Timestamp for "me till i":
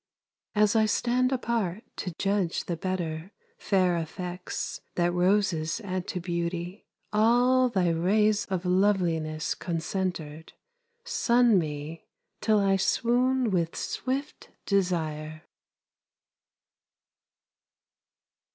11.59-12.77